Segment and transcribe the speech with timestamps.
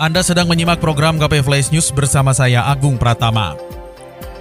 [0.00, 3.52] Anda sedang menyimak program KP Flash News bersama saya Agung Pratama.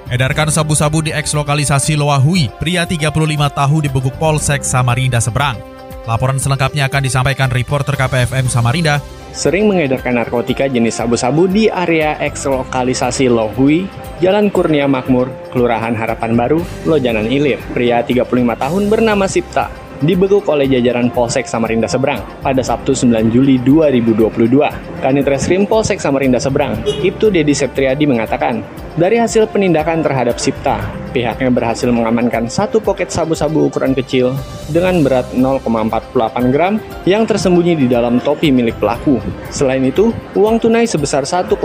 [0.08, 3.12] Edarkan sabu-sabu di eks lokalisasi Loahui, pria 35
[3.52, 5.60] tahun dibekuk Polsek Samarinda seberang.
[6.08, 9.04] Laporan selengkapnya akan disampaikan reporter KPFM Samarinda,
[9.36, 13.84] sering mengedarkan narkotika jenis sabu-sabu di area eks lokalisasi Lohui,
[14.24, 17.60] Jalan Kurnia Makmur, Kelurahan Harapan Baru, Lojanan Ilir.
[17.76, 23.60] Pria 35 tahun bernama Sipta dibekuk oleh jajaran Polsek Samarinda Seberang pada Sabtu 9 Juli
[23.64, 25.02] 2022.
[25.04, 28.64] Kanit Reskrim Polsek Samarinda Seberang, Ibtu Dedi Septriadi mengatakan,
[29.00, 30.84] dari hasil penindakan terhadap Sipta,
[31.16, 34.36] pihaknya berhasil mengamankan satu poket sabu-sabu ukuran kecil
[34.68, 39.24] dengan berat 0,48 gram yang tersembunyi di dalam topi milik pelaku.
[39.48, 41.56] Selain itu, uang tunai sebesar 1,1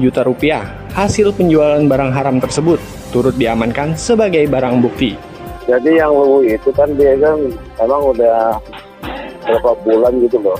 [0.00, 0.64] juta rupiah
[0.96, 2.80] hasil penjualan barang haram tersebut
[3.12, 5.27] turut diamankan sebagai barang bukti.
[5.68, 7.36] Jadi yang lu itu kan dia kan
[7.84, 8.56] emang udah
[9.44, 10.56] berapa bulan gitu loh.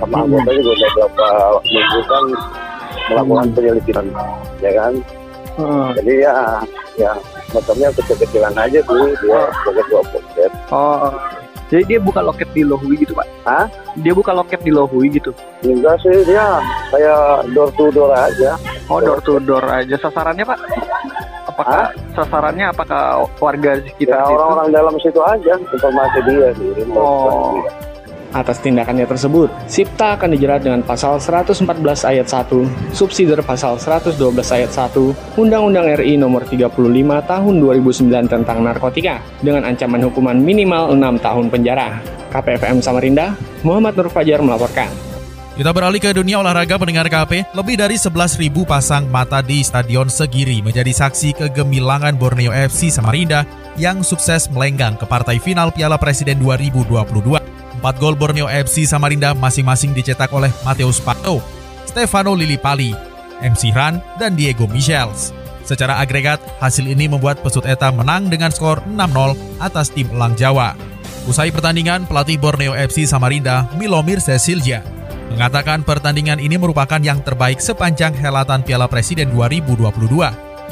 [0.00, 0.24] Sama hmm.
[0.24, 1.28] anggota juga udah berapa
[1.68, 2.24] minggu kan
[3.12, 3.54] melakukan hmm.
[3.54, 4.06] penyelidikan,
[4.64, 4.92] ya kan.
[5.60, 5.92] Hmm.
[6.00, 6.36] Jadi ya,
[6.96, 7.12] ya
[7.52, 10.50] motornya kecil-kecilan aja tuh dia sebagai dua pocket.
[10.72, 11.12] Oh,
[11.68, 13.28] jadi dia buka loket di Lohui gitu pak?
[13.44, 13.68] Hah?
[14.00, 15.36] Dia buka loket di Lohui gitu?
[15.60, 18.56] Enggak sih, dia kayak door to door aja.
[18.88, 19.92] Oh, door to door aja.
[20.00, 20.56] Sasarannya pak?
[21.58, 22.07] apakah Hah?
[22.18, 26.66] Sasarannya apakah warga sekitar ya, orang-orang dalam situ aja informasi dia di
[26.98, 27.62] oh.
[28.28, 31.64] Atas tindakannya tersebut, Sipta akan dijerat dengan pasal 114
[32.04, 34.20] ayat 1, subsidiar pasal 112
[34.52, 36.76] ayat 1, Undang-Undang RI nomor 35
[37.24, 42.04] tahun 2009 tentang narkotika dengan ancaman hukuman minimal 6 tahun penjara.
[42.28, 43.32] KPFM Samarinda,
[43.64, 45.07] Muhammad Nur Fajar melaporkan.
[45.58, 47.50] Kita beralih ke dunia olahraga pendengar KP.
[47.50, 53.42] Lebih dari 11.000 pasang mata di Stadion Segiri menjadi saksi kegemilangan Borneo FC Samarinda
[53.74, 57.42] yang sukses melenggang ke partai final Piala Presiden 2022.
[57.74, 61.42] Empat gol Borneo FC Samarinda masing-masing dicetak oleh Mateus Pato,
[61.90, 62.94] Stefano Lillipali,
[63.42, 65.34] MC Ran, dan Diego Michels.
[65.66, 70.78] Secara agregat, hasil ini membuat Pesut Eta menang dengan skor 6-0 atas tim Elang Jawa.
[71.26, 74.97] Usai pertandingan, pelatih Borneo FC Samarinda, Milomir Cecilja,
[75.28, 79.88] mengatakan pertandingan ini merupakan yang terbaik sepanjang helatan Piala Presiden 2022.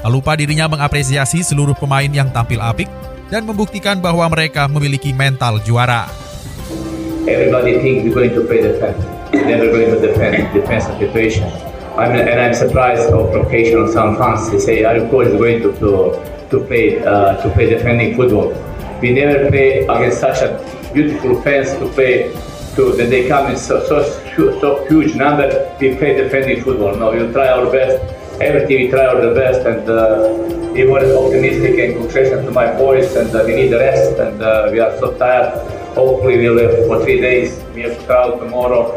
[0.00, 2.88] Tak lupa dirinya mengapresiasi seluruh pemain yang tampil apik
[3.28, 6.06] dan membuktikan bahwa mereka memiliki mental juara.
[7.26, 9.02] Everybody think we're going to play defense.
[9.34, 11.50] Never going to defend defense situation.
[11.98, 14.46] I'm, and I'm surprised of of some fans.
[14.52, 15.90] They say, "Of course, going to to,
[16.52, 18.54] to play uh, to play defending football."
[19.02, 20.60] We never play against such a
[20.94, 22.30] beautiful fans to play
[22.76, 24.04] to when they come in so, so,
[24.60, 25.48] so huge number,
[25.81, 26.94] we play defending football.
[26.94, 27.97] No, we'll try our best.
[28.41, 30.28] Everything we try our best, and uh,
[30.75, 33.16] be more optimistic and congratulations to my boys.
[33.16, 35.56] And uh, we need rest, and uh, we are so tired.
[35.97, 37.56] Hopefully, we'll have for three days.
[37.75, 38.92] We have to travel tomorrow,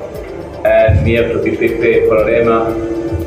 [0.68, 2.59] and we have to be prepared for Arema.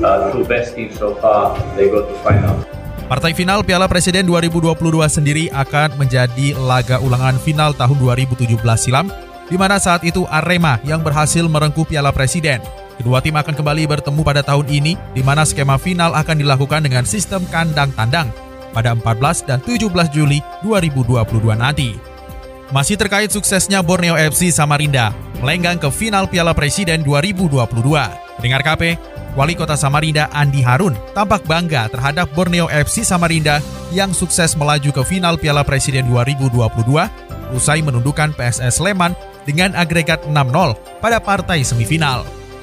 [0.05, 2.61] Uh, two best teams so far, they go to final.
[3.09, 9.57] Partai final Piala Presiden 2022 sendiri akan menjadi laga ulangan final tahun 2017 silam di
[9.59, 12.63] mana saat itu Arema yang berhasil merengkuh Piala Presiden.
[13.01, 17.03] Kedua tim akan kembali bertemu pada tahun ini, di mana skema final akan dilakukan dengan
[17.03, 18.29] sistem kandang tandang
[18.71, 21.25] pada 14 dan 17 Juli 2022
[21.57, 21.97] nanti.
[22.73, 25.13] Masih terkait suksesnya Borneo FC Samarinda,
[25.45, 27.69] melenggang ke final Piala Presiden 2022.
[28.41, 28.97] Dengar KP,
[29.33, 35.03] Wali Kota Samarinda Andi Harun tampak bangga terhadap Borneo FC Samarinda yang sukses melaju ke
[35.05, 36.61] final Piala Presiden 2022
[37.53, 39.13] usai menundukkan PSS Sleman
[39.49, 40.35] dengan agregat 6-0
[41.03, 42.23] pada partai semifinal.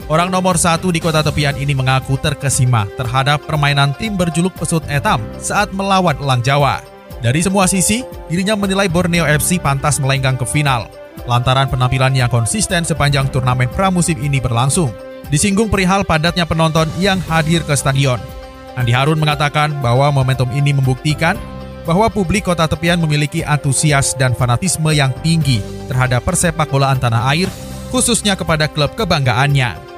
[0.10, 5.22] Orang nomor satu di kota tepian ini mengaku terkesima terhadap permainan tim berjuluk pesut etam
[5.38, 6.82] saat melawan Elang Jawa.
[7.22, 10.90] Dari semua sisi, dirinya menilai Borneo FC pantas melenggang ke final,
[11.30, 14.90] lantaran penampilan yang konsisten sepanjang turnamen pramusim ini berlangsung.
[15.30, 18.18] Disinggung perihal padatnya penonton yang hadir ke stadion.
[18.74, 21.38] Andi Harun mengatakan bahwa momentum ini membuktikan
[21.90, 25.58] bahwa publik kota tepian memiliki antusias dan fanatisme yang tinggi
[25.90, 27.50] terhadap persepak bolaan tanah air,
[27.90, 29.90] khususnya kepada klub kebanggaannya.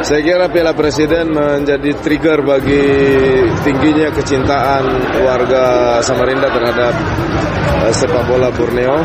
[0.00, 2.80] Saya kira Piala Presiden menjadi trigger bagi
[3.60, 4.84] tingginya kecintaan
[5.20, 6.94] warga Samarinda terhadap
[7.84, 9.04] uh, sepak bola Borneo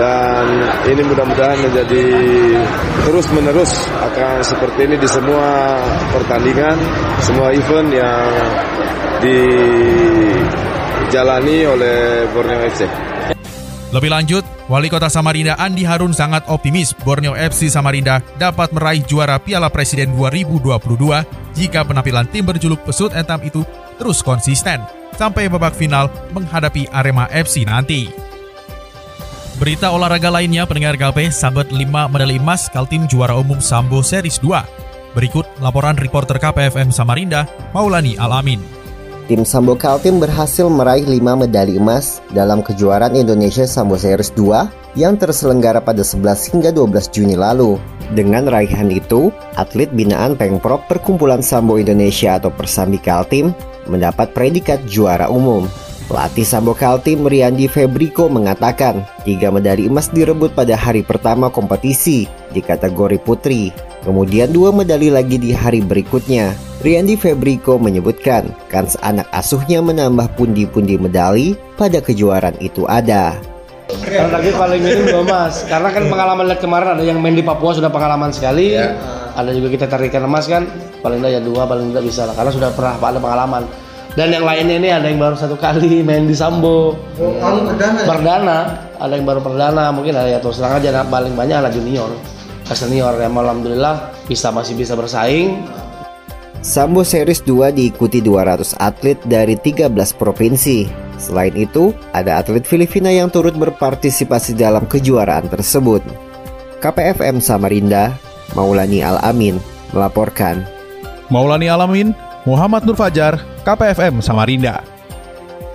[0.00, 0.44] dan
[0.88, 2.04] ini mudah-mudahan menjadi
[3.04, 5.76] terus menerus akan seperti ini di semua
[6.10, 6.76] pertandingan,
[7.20, 8.28] semua event yang
[11.14, 12.90] dijalani oleh Borneo FC.
[13.94, 19.38] Lebih lanjut, Wali Kota Samarinda Andi Harun sangat optimis Borneo FC Samarinda dapat meraih juara
[19.38, 20.74] Piala Presiden 2022
[21.54, 23.62] jika penampilan tim berjuluk Pesut Etam itu
[23.94, 24.82] terus konsisten
[25.14, 28.10] sampai babak final menghadapi Arema FC nanti.
[29.54, 31.78] Berita olahraga lainnya pendengar KP sahabat 5
[32.10, 35.14] medali emas Kaltim juara umum Sambo Series 2.
[35.14, 38.83] Berikut laporan reporter KPFM Samarinda, Maulani Alamin.
[39.24, 45.16] Tim Sambo Kaltim berhasil meraih 5 medali emas dalam kejuaraan Indonesia Sambo Series 2 yang
[45.16, 47.80] terselenggara pada 11 hingga 12 Juni lalu.
[48.12, 53.56] Dengan raihan itu, atlet binaan Pengprov Perkumpulan Sambo Indonesia atau Persambi Kaltim
[53.88, 55.64] mendapat predikat juara umum.
[56.04, 62.60] Pelatih Sambo Kaltim Riandi Febriko mengatakan, tiga medali emas direbut pada hari pertama kompetisi di
[62.60, 63.72] kategori putri.
[64.04, 66.73] Kemudian dua medali lagi di hari berikutnya.
[66.84, 73.40] Riandi Febriko menyebutkan, kans anak asuhnya menambah pundi-pundi medali pada kejuaraan itu ada.
[74.04, 77.40] Yang lagi paling minim dua emas, karena kan pengalaman lihat kemarin ada yang main di
[77.40, 78.92] Papua sudah pengalaman sekali, ya.
[79.32, 80.68] ada juga kita tarikan emas kan,
[81.00, 83.62] paling tidak ya dua, paling tidak bisa lah, karena sudah pernah ada pengalaman.
[84.12, 87.00] Dan yang lainnya ini ada yang baru satu kali main di Sambo.
[87.16, 88.00] Oh, perdana.
[88.04, 88.58] Perdana,
[89.00, 92.12] ada yang baru perdana, mungkin ada ya terus terang aja paling banyak adalah junior.
[92.68, 95.64] Ke senior yang alhamdulillah bisa masih bisa bersaing.
[96.64, 100.88] Sambo Series 2 diikuti 200 atlet dari 13 provinsi.
[101.20, 106.00] Selain itu, ada atlet Filipina yang turut berpartisipasi dalam kejuaraan tersebut.
[106.80, 108.16] KPFM Samarinda,
[108.56, 109.60] Maulani Al-Amin,
[109.92, 110.64] melaporkan.
[111.28, 112.16] Maulani Alamin,
[112.48, 114.80] Muhammad Nur Fajar, KPFM Samarinda.